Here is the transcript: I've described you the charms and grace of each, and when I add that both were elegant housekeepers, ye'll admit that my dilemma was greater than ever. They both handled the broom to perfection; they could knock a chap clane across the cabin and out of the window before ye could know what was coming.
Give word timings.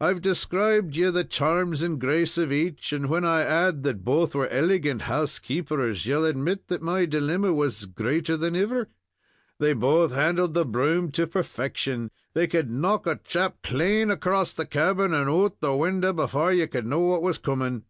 I've 0.00 0.22
described 0.22 0.94
you 0.94 1.10
the 1.10 1.24
charms 1.24 1.82
and 1.82 2.00
grace 2.00 2.38
of 2.38 2.52
each, 2.52 2.92
and 2.92 3.08
when 3.08 3.24
I 3.24 3.42
add 3.42 3.82
that 3.82 4.04
both 4.04 4.32
were 4.32 4.46
elegant 4.46 5.02
housekeepers, 5.02 6.06
ye'll 6.06 6.24
admit 6.24 6.68
that 6.68 6.80
my 6.80 7.06
dilemma 7.06 7.52
was 7.52 7.84
greater 7.86 8.36
than 8.36 8.54
ever. 8.54 8.88
They 9.58 9.72
both 9.72 10.12
handled 10.14 10.54
the 10.54 10.64
broom 10.64 11.10
to 11.18 11.26
perfection; 11.26 12.12
they 12.34 12.46
could 12.46 12.70
knock 12.70 13.04
a 13.08 13.18
chap 13.24 13.62
clane 13.64 14.12
across 14.12 14.52
the 14.52 14.64
cabin 14.64 15.12
and 15.12 15.28
out 15.28 15.54
of 15.54 15.60
the 15.60 15.74
window 15.74 16.12
before 16.12 16.52
ye 16.52 16.68
could 16.68 16.86
know 16.86 17.00
what 17.00 17.22
was 17.22 17.38
coming. 17.38 17.82